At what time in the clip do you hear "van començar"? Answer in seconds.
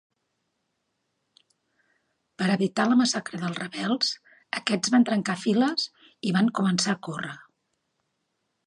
6.41-6.97